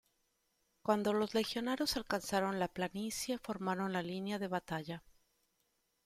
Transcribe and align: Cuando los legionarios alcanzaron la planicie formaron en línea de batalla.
Cuando 0.81 1.13
los 1.13 1.35
legionarios 1.35 1.95
alcanzaron 1.95 2.57
la 2.57 2.67
planicie 2.69 3.37
formaron 3.37 3.95
en 3.95 4.07
línea 4.07 4.39
de 4.39 4.47
batalla. 4.47 5.03